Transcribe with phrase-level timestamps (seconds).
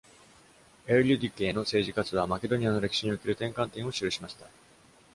[0.87, 4.47] エウリュディケーの政治活動は、マケドニアの歴史における転換点を印しました。